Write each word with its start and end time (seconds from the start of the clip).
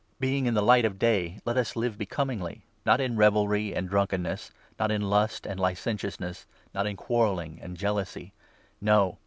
Being 0.19 0.47
in 0.47 0.55
the 0.55 0.63
light 0.63 0.83
of 0.83 0.97
Day, 0.97 1.37
let 1.45 1.57
us 1.57 1.73
13 1.73 1.81
live 1.81 1.97
becomingly, 1.99 2.65
not 2.87 2.99
in 2.99 3.17
revelry 3.17 3.75
and 3.75 3.87
drunkenness, 3.87 4.49
not 4.79 4.89
in 4.89 5.03
lust 5.03 5.45
and 5.45 5.59
licentiousness, 5.59 6.47
not 6.73 6.87
in 6.87 6.95
quarrelling 6.97 7.59
and 7.61 7.77
jealousy. 7.77 8.33
No 8.81 9.19